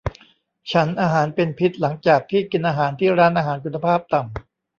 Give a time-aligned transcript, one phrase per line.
[0.71, 4.35] ฉันอาหารเป็นพิษหลังจากที่กินอาหารที่ร้านอาหารคุณภาพต่ำ